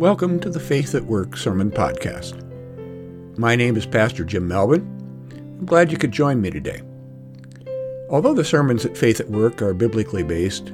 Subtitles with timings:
[0.00, 2.42] Welcome to the Faith at Work Sermon Podcast.
[3.36, 4.80] My name is Pastor Jim Melvin.
[5.30, 6.80] I'm glad you could join me today.
[8.08, 10.72] Although the sermons at Faith at Work are biblically based,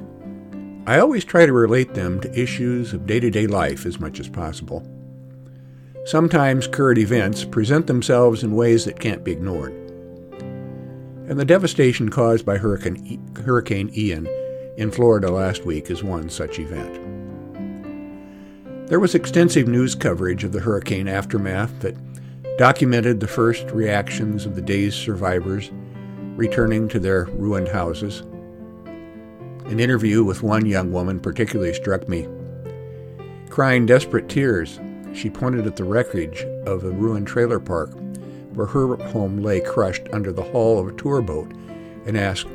[0.85, 4.21] I always try to relate them to issues of day to day life as much
[4.21, 4.87] as possible.
[6.05, 9.73] Sometimes current events present themselves in ways that can't be ignored.
[11.27, 14.25] And the devastation caused by Hurricane, Hurricane Ian
[14.77, 17.06] in Florida last week is one such event.
[18.87, 21.97] There was extensive news coverage of the hurricane aftermath that
[22.57, 25.71] documented the first reactions of the day's survivors
[26.37, 28.21] returning to their ruined houses.
[29.65, 32.29] An interview with one young woman particularly struck me.
[33.49, 34.79] Crying desperate tears,
[35.13, 37.89] she pointed at the wreckage of a ruined trailer park
[38.53, 41.51] where her home lay crushed under the hull of a tour boat
[42.05, 42.47] and asked,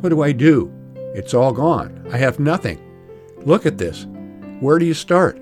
[0.00, 0.72] What do I do?
[1.14, 2.08] It's all gone.
[2.10, 2.80] I have nothing.
[3.44, 4.06] Look at this.
[4.60, 5.38] Where do you start?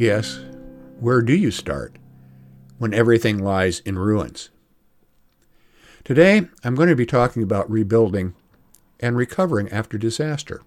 [0.00, 0.40] Yes,
[0.98, 1.96] where do you start
[2.78, 4.48] when everything lies in ruins?
[6.04, 8.34] Today, I'm going to be talking about rebuilding
[8.98, 10.62] and recovering after disaster.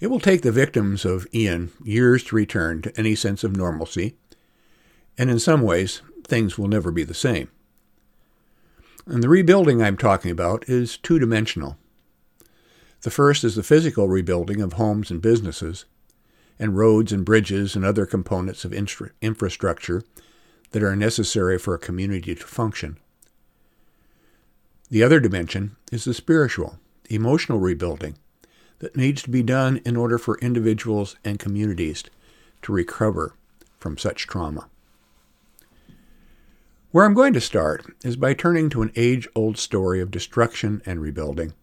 [0.00, 4.16] It will take the victims of Ian years to return to any sense of normalcy,
[5.16, 7.52] and in some ways, things will never be the same.
[9.06, 11.76] And the rebuilding I'm talking about is two dimensional.
[13.02, 15.84] The first is the physical rebuilding of homes and businesses,
[16.60, 20.04] and roads and bridges and other components of infrastructure
[20.70, 22.98] that are necessary for a community to function.
[24.90, 28.18] The other dimension is the spiritual, emotional rebuilding
[28.80, 32.04] that needs to be done in order for individuals and communities
[32.62, 33.34] to recover
[33.78, 34.68] from such trauma.
[36.90, 40.82] Where I'm going to start is by turning to an age old story of destruction
[40.84, 41.54] and rebuilding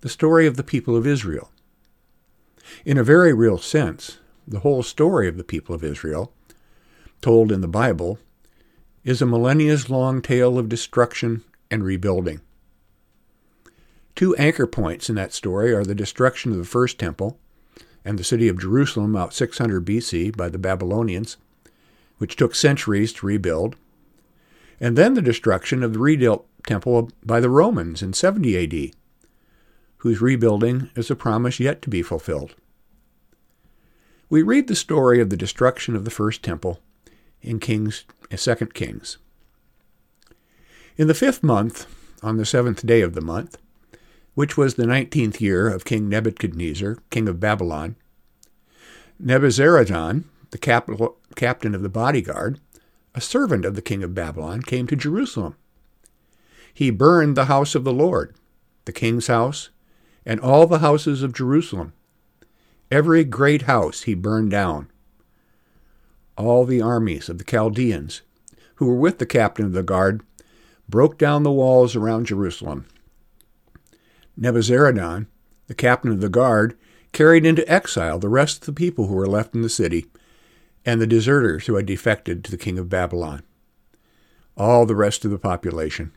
[0.00, 1.50] the story of the people of Israel.
[2.86, 6.32] In a very real sense, the whole story of the people of Israel,
[7.20, 8.20] told in the Bible,
[9.02, 12.42] is a millennia long tale of destruction and rebuilding.
[14.14, 17.40] Two anchor points in that story are the destruction of the first temple
[18.04, 21.38] and the city of Jerusalem about 600 BC by the Babylonians,
[22.18, 23.74] which took centuries to rebuild,
[24.78, 28.94] and then the destruction of the rebuilt temple by the Romans in 70 AD,
[29.96, 32.54] whose rebuilding is a promise yet to be fulfilled.
[34.28, 36.80] We read the story of the destruction of the first temple
[37.42, 38.04] in Kings,
[38.34, 39.18] 2 uh, Kings.
[40.96, 41.86] In the fifth month,
[42.24, 43.58] on the seventh day of the month,
[44.34, 47.94] which was the nineteenth year of King Nebuchadnezzar, king of Babylon,
[49.22, 50.90] Nebuzaradan, the cap-
[51.36, 52.58] captain of the bodyguard,
[53.14, 55.54] a servant of the king of Babylon, came to Jerusalem.
[56.74, 58.34] He burned the house of the Lord,
[58.86, 59.70] the king's house,
[60.26, 61.92] and all the houses of Jerusalem.
[62.90, 64.88] Every great house he burned down.
[66.36, 68.22] All the armies of the Chaldeans,
[68.76, 70.22] who were with the captain of the guard,
[70.88, 72.86] broke down the walls around Jerusalem.
[74.38, 75.26] Nebuzaradan,
[75.66, 76.76] the captain of the guard,
[77.12, 80.06] carried into exile the rest of the people who were left in the city
[80.84, 83.42] and the deserters who had defected to the king of Babylon.
[84.56, 86.12] All the rest of the population.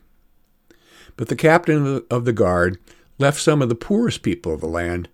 [1.16, 2.78] But the captain of the guard
[3.18, 5.10] left some of the poorest people of the land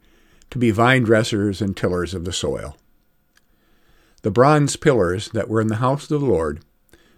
[0.52, 2.78] to be vine dressers and tillers of the soil.
[4.22, 6.64] The bronze pillars that were in the house of the Lord,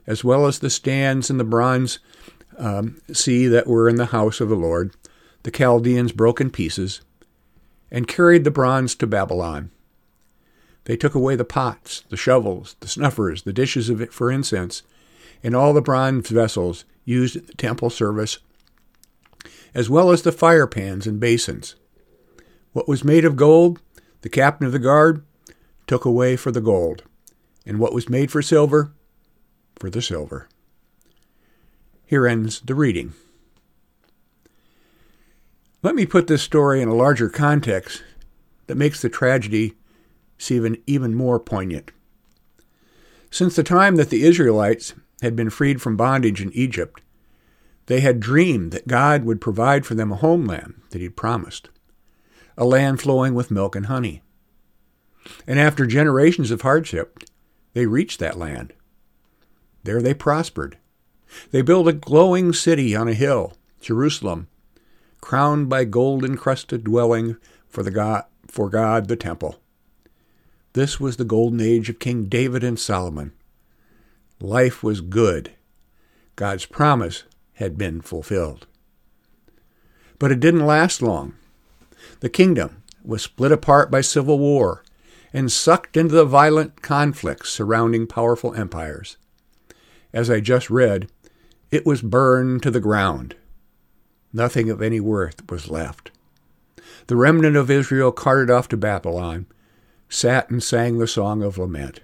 [0.05, 1.99] as well as the stands and the bronze
[2.57, 4.95] um, sea that were in the house of the Lord,
[5.43, 7.01] the Chaldeans broke in pieces
[7.91, 9.71] and carried the bronze to Babylon.
[10.85, 14.83] They took away the pots, the shovels, the snuffers, the dishes of it for incense,
[15.43, 18.39] and all the bronze vessels used in the temple service
[19.73, 21.75] as well as the fire pans and basins.
[22.77, 23.81] What was made of gold,
[24.21, 25.25] the captain of the guard
[25.87, 27.01] took away for the gold,
[27.65, 28.93] and what was made for silver,
[29.77, 30.47] for the silver.
[32.05, 33.15] Here ends the reading.
[35.81, 38.03] Let me put this story in a larger context
[38.67, 39.73] that makes the tragedy
[40.37, 41.89] seem even more poignant.
[43.31, 47.01] Since the time that the Israelites had been freed from bondage in Egypt,
[47.87, 51.69] they had dreamed that God would provide for them a homeland that He'd promised,
[52.57, 54.21] a land flowing with milk and honey.
[55.45, 57.19] And after generations of hardship,
[57.73, 58.73] they reached that land.
[59.83, 60.77] There they prospered.
[61.51, 64.47] They built a glowing city on a hill, Jerusalem,
[65.21, 67.37] crowned by gold encrusted dwelling
[67.67, 69.59] for, the God, for God the temple.
[70.73, 73.33] This was the golden age of King David and Solomon.
[74.39, 75.53] Life was good.
[76.35, 77.23] God's promise
[77.53, 78.67] had been fulfilled.
[80.19, 81.35] But it didn't last long.
[82.19, 84.83] The kingdom was split apart by civil war,
[85.33, 89.17] and sucked into the violent conflicts surrounding powerful empires.
[90.13, 91.09] As I just read,
[91.69, 93.35] it was burned to the ground.
[94.33, 96.11] Nothing of any worth was left.
[97.07, 99.45] The remnant of Israel carted off to Babylon
[100.09, 101.99] sat and sang the song of lament.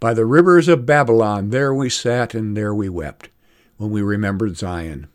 [0.00, 3.30] By the rivers of Babylon, there we sat and there we wept,
[3.76, 5.08] when we remembered Zion.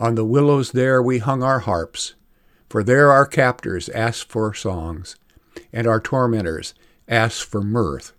[0.00, 2.14] On the willows there we hung our harps,
[2.72, 5.16] for there our captors asked for songs,
[5.74, 6.72] and our tormentors
[7.06, 8.14] asked for mirth,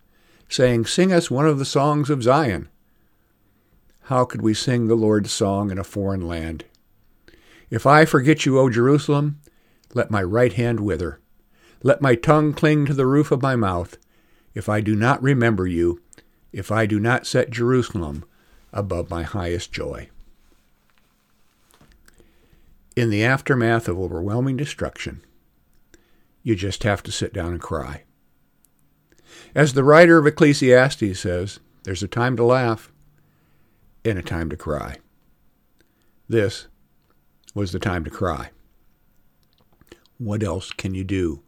[0.47, 2.69] saying, Sing us one of the songs of Zion.
[4.01, 6.65] How could we sing the Lord's song in a foreign land?
[7.71, 9.39] If I forget you, O Jerusalem,
[9.95, 11.19] let my right hand wither.
[11.81, 13.97] Let my tongue cling to the roof of my mouth,
[14.53, 15.99] if I do not remember you,
[16.51, 18.23] if I do not set Jerusalem
[18.71, 20.11] above my highest joy.
[22.95, 25.23] In the aftermath of overwhelming destruction,
[26.43, 28.03] you just have to sit down and cry.
[29.55, 32.91] As the writer of Ecclesiastes says, there's a time to laugh
[34.05, 34.97] and a time to cry.
[36.29, 36.67] This
[37.55, 38.51] was the time to cry.
[40.17, 41.41] What else can you do?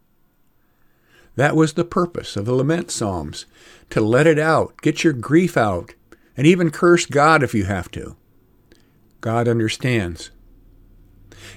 [1.36, 3.46] That was the purpose of the lament psalms,
[3.90, 5.94] to let it out, get your grief out,
[6.36, 8.16] and even curse God if you have to.
[9.20, 10.30] God understands.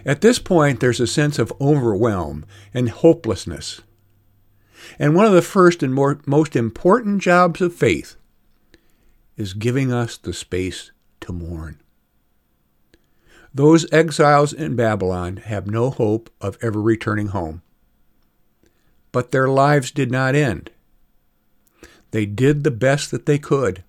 [0.09, 3.81] At this point, there's a sense of overwhelm and hopelessness.
[4.97, 8.15] And one of the first and more, most important jobs of faith
[9.37, 10.91] is giving us the space
[11.21, 11.79] to mourn.
[13.53, 17.61] Those exiles in Babylon have no hope of ever returning home.
[19.11, 20.71] But their lives did not end.
[22.09, 23.83] They did the best that they could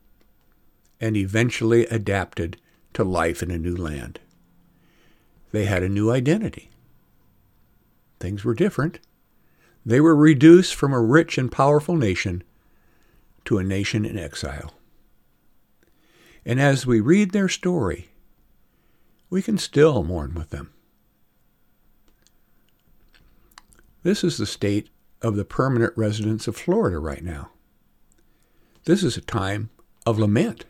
[1.01, 2.59] and eventually adapted
[2.93, 4.21] to life in a new land.
[5.53, 6.71] They had a new identity.
[8.19, 9.01] Things were different.
[9.85, 12.43] They were reduced from a rich and powerful nation
[13.47, 14.75] to a nation in exile.
[16.45, 18.11] And as we read their story,
[19.29, 20.73] we can still mourn with them.
[24.03, 24.89] This is the state
[25.23, 27.51] of the permanent residents of Florida right now.
[28.85, 29.71] This is a time
[30.07, 30.65] of lament.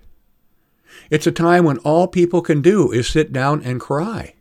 [1.10, 4.34] It's a time when all people can do is sit down and cry.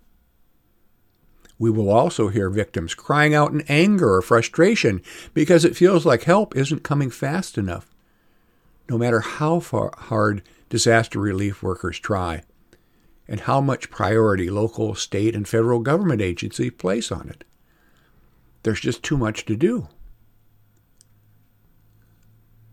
[1.60, 5.02] We will also hear victims crying out in anger or frustration
[5.34, 7.94] because it feels like help isn't coming fast enough,
[8.90, 12.44] no matter how hard disaster relief workers try
[13.28, 17.44] and how much priority local, state, and federal government agencies place on it.
[18.64, 19.88] There's just too much to do.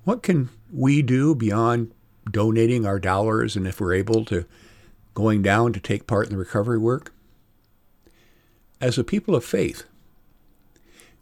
[0.05, 1.93] What can we do beyond
[2.31, 4.47] donating our dollars and if we're able to
[5.15, 7.13] going down to take part in the recovery work?
[8.81, 9.85] As a people of faith,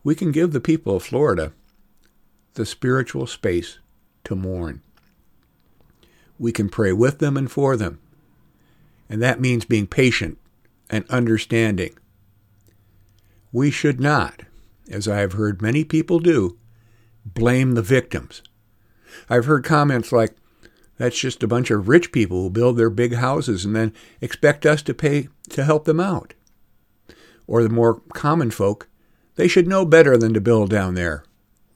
[0.03, 1.53] we can give the people of Florida
[2.55, 3.79] the spiritual space
[4.25, 4.83] to mourn.
[6.39, 8.01] We can pray with them and for them.
[9.09, 10.39] And that means being patient
[10.91, 11.97] and understanding.
[13.53, 14.43] We should not,
[14.91, 16.59] as I have heard many people do,
[17.25, 18.43] blame the victims
[19.29, 20.35] I've heard comments like,
[20.97, 24.65] that's just a bunch of rich people who build their big houses and then expect
[24.65, 26.35] us to pay to help them out.
[27.47, 28.89] Or the more common folk,
[29.37, 31.25] they should know better than to build down there.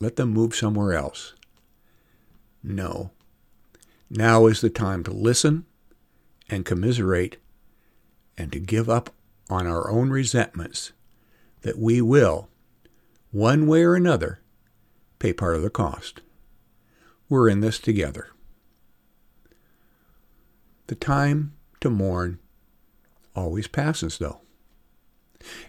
[0.01, 1.35] Let them move somewhere else.
[2.63, 3.11] No.
[4.11, 5.67] Now is the time to listen
[6.49, 7.37] and commiserate
[8.37, 9.11] and to give up
[9.51, 10.93] on our own resentments
[11.63, 12.49] that we will,
[13.31, 14.41] one way or another,
[15.19, 16.21] pay part of the cost.
[17.29, 18.29] We're in this together.
[20.87, 22.39] The time to mourn
[23.35, 24.41] always passes, though.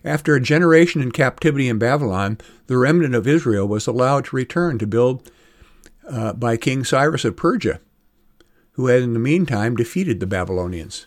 [0.03, 4.77] After a generation in captivity in Babylon, the remnant of Israel was allowed to return
[4.79, 5.31] to build
[6.07, 7.79] uh, by King Cyrus of Persia,
[8.73, 11.05] who had in the meantime defeated the Babylonians.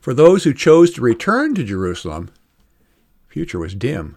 [0.00, 2.30] For those who chose to return to Jerusalem,
[3.26, 4.16] the future was dim.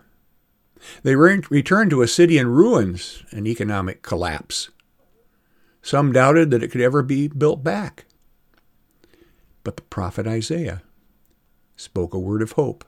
[1.03, 4.69] They re- returned to a city in ruins and economic collapse.
[5.81, 8.05] Some doubted that it could ever be built back.
[9.63, 10.81] But the prophet Isaiah
[11.75, 12.85] spoke a word of hope.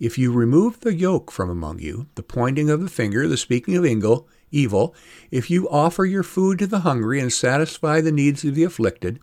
[0.00, 3.76] If you remove the yoke from among you, the pointing of the finger, the speaking
[3.76, 3.84] of
[4.50, 4.94] evil,
[5.30, 9.18] if you offer your food to the hungry and satisfy the needs of the afflicted,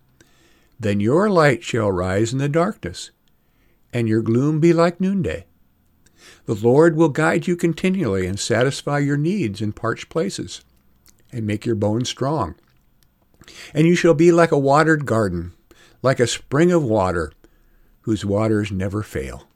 [0.78, 3.12] then your light shall rise in the darkness,
[3.94, 5.46] and your gloom be like noonday.
[6.46, 10.66] The Lord will guide you continually and satisfy your needs in parched places
[11.32, 12.56] and make your bones strong.
[13.74, 15.54] And you shall be like a watered garden,
[16.02, 17.32] like a spring of water,
[18.02, 19.48] whose waters never fail.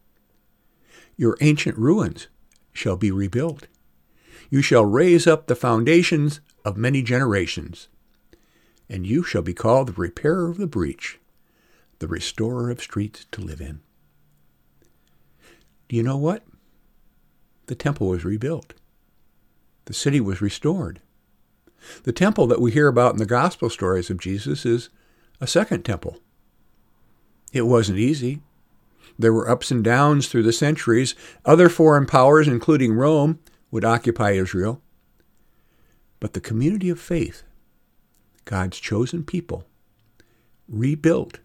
[1.20, 2.30] Your ancient ruins
[2.72, 3.68] shall be rebuilt.
[4.50, 7.90] You shall raise up the foundations of many generations,
[8.88, 11.20] and you shall be called the repairer of the breach,
[12.00, 13.82] the restorer of streets to live in.
[15.90, 16.44] Do you know what?
[17.66, 18.74] The temple was rebuilt.
[19.88, 21.02] The city was restored.
[22.04, 24.88] The temple that we hear about in the gospel stories of Jesus is
[25.42, 26.20] a second temple.
[27.52, 28.42] It wasn't easy.
[29.20, 31.14] There were ups and downs through the centuries.
[31.46, 34.82] Other foreign powers, including Rome, would occupy Israel.
[36.22, 37.44] But the community of faith,
[38.46, 39.66] God's chosen people,
[40.70, 41.40] rebuilt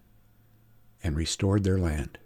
[1.02, 2.16] and restored their land.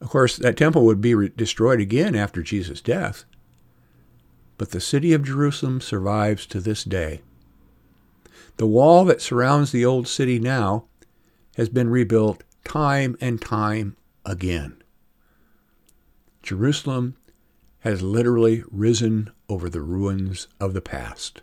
[0.00, 3.24] Of course, that temple would be re- destroyed again after Jesus' death,
[4.56, 7.22] but the city of Jerusalem survives to this day.
[8.56, 10.84] The wall that surrounds the old city now
[11.56, 14.82] has been rebuilt time and time again.
[16.42, 17.16] Jerusalem
[17.80, 21.42] has literally risen over the ruins of the past.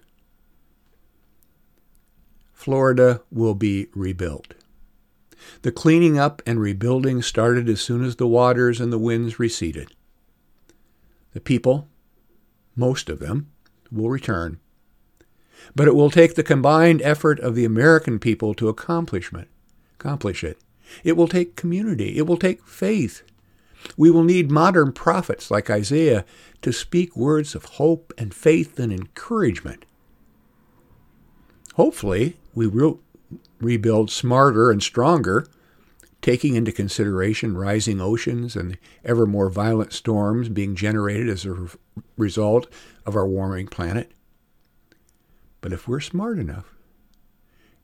[2.53, 4.53] Florida will be rebuilt.
[5.61, 9.93] The cleaning up and rebuilding started as soon as the waters and the winds receded.
[11.33, 11.87] The people,
[12.75, 13.51] most of them,
[13.91, 14.59] will return.
[15.75, 20.57] But it will take the combined effort of the American people to accomplish it.
[21.03, 22.17] It will take community.
[22.17, 23.23] It will take faith.
[23.97, 26.25] We will need modern prophets like Isaiah
[26.61, 29.85] to speak words of hope and faith and encouragement.
[31.75, 32.99] Hopefully, we will
[33.59, 35.45] rebuild smarter and stronger,
[36.21, 41.67] taking into consideration rising oceans and ever more violent storms being generated as a
[42.17, 42.67] result
[43.05, 44.11] of our warming planet.
[45.61, 46.73] But if we're smart enough,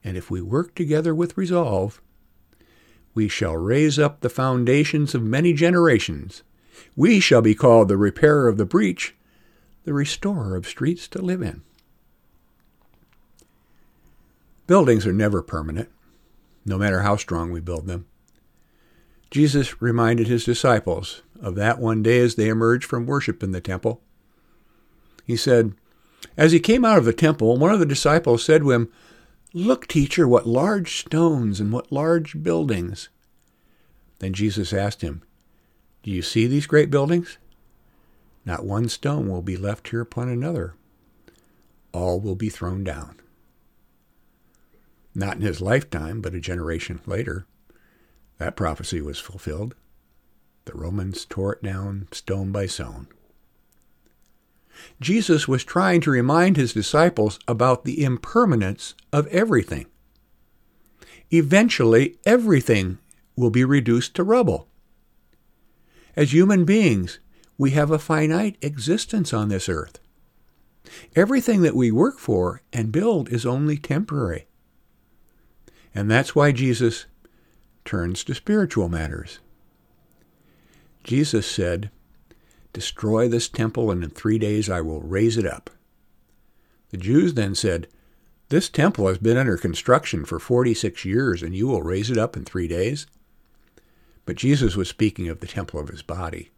[0.03, 2.01] and if we work together with resolve,
[3.13, 6.43] we shall raise up the foundations of many generations.
[6.95, 9.15] We shall be called the repairer of the breach,
[9.83, 11.61] the restorer of streets to live in.
[14.67, 15.89] Buildings are never permanent,
[16.65, 18.05] no matter how strong we build them.
[19.29, 23.61] Jesus reminded his disciples of that one day as they emerged from worship in the
[23.61, 24.01] temple.
[25.25, 25.73] He said,
[26.37, 28.91] As he came out of the temple, one of the disciples said to him,
[29.53, 33.09] Look, teacher, what large stones and what large buildings.
[34.19, 35.23] Then Jesus asked him,
[36.03, 37.37] Do you see these great buildings?
[38.45, 40.75] Not one stone will be left here upon another.
[41.91, 43.19] All will be thrown down.
[45.13, 47.45] Not in his lifetime, but a generation later,
[48.37, 49.75] that prophecy was fulfilled.
[50.63, 53.07] The Romans tore it down stone by stone.
[54.99, 59.85] Jesus was trying to remind his disciples about the impermanence of everything.
[61.31, 62.97] Eventually, everything
[63.35, 64.67] will be reduced to rubble.
[66.15, 67.19] As human beings,
[67.57, 69.99] we have a finite existence on this earth.
[71.15, 74.47] Everything that we work for and build is only temporary.
[75.93, 77.05] And that's why Jesus
[77.85, 79.39] turns to spiritual matters.
[81.03, 81.89] Jesus said,
[82.73, 85.69] Destroy this temple, and in three days I will raise it up.
[86.89, 87.87] The Jews then said,
[88.49, 92.37] This temple has been under construction for 46 years, and you will raise it up
[92.37, 93.07] in three days?
[94.25, 96.51] But Jesus was speaking of the temple of his body.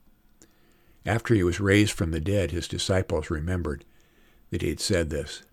[1.05, 3.84] After he was raised from the dead, his disciples remembered
[4.51, 5.43] that he had said this,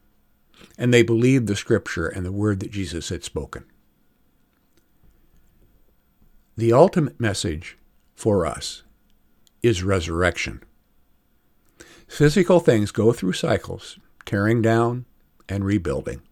[0.76, 3.64] and they believed the scripture and the word that Jesus had spoken.
[6.56, 7.78] The ultimate message
[8.14, 8.82] for us
[9.62, 10.62] is resurrection.
[12.08, 15.04] Physical things go through cycles, tearing down
[15.48, 16.22] and rebuilding.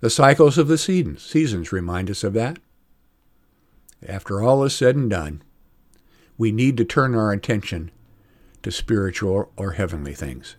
[0.00, 2.58] The cycles of the seasons, seasons remind us of that.
[4.06, 5.42] After all is said and done,
[6.36, 7.90] we need to turn our attention
[8.62, 10.56] to spiritual or heavenly things.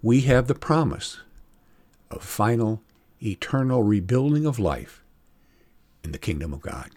[0.00, 1.20] We have the promise
[2.10, 2.82] of final,
[3.22, 5.02] eternal rebuilding of life
[6.02, 6.90] in the kingdom of God.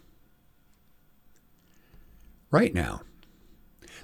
[2.52, 3.02] Right now,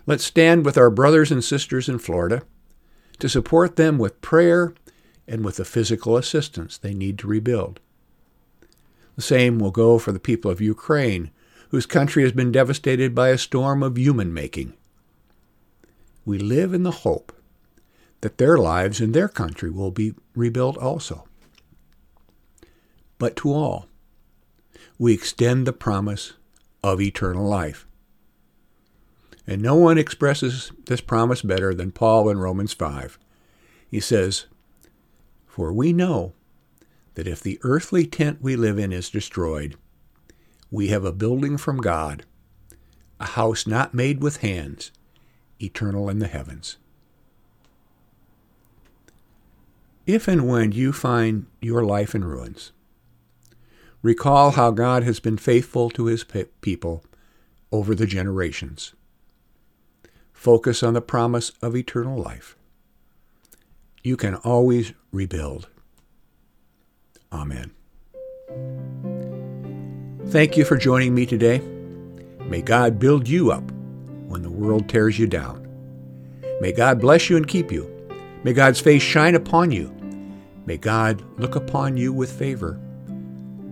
[0.05, 2.43] let's stand with our brothers and sisters in Florida
[3.20, 4.74] to support them with prayer
[5.27, 7.79] and with the physical assistance they need to rebuild.
[9.15, 11.31] The same will go for the people of Ukraine,
[11.70, 14.74] whose country has been devastated by a storm of human making.
[16.25, 17.34] We live in the hope
[18.22, 21.27] that their lives and their country will be rebuilt also.
[23.17, 23.88] But to all,
[24.98, 26.34] we extend the promise
[26.84, 27.86] of eternal life.
[29.51, 33.20] And no one expresses this promise better than Paul in Romans 5.
[33.89, 34.46] He says,
[35.46, 36.31] For we know
[37.15, 39.75] that if the earthly tent we live in is destroyed,
[40.72, 42.24] we have a building from God,
[43.20, 44.93] a house not made with hands,
[45.62, 46.77] eternal in the heavens.
[50.08, 52.72] If and when you find your life in ruins,
[54.01, 56.24] recall how God has been faithful to his
[56.62, 57.03] people
[57.70, 58.93] over the generations.
[60.42, 62.58] Focus on the promise of eternal life.
[64.02, 65.70] You can always rebuild.
[67.32, 67.70] Amen.
[70.30, 71.60] Thank you for joining me today.
[72.40, 73.72] May God build you up
[74.26, 75.68] when the world tears you down.
[76.60, 77.88] May God bless you and keep you.
[78.44, 79.96] May God's face shine upon you.
[80.66, 82.80] May God look upon you with favor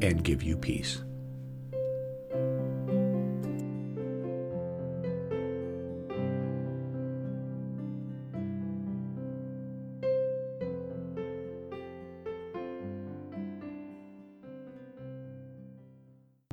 [0.04, 1.02] and give you peace.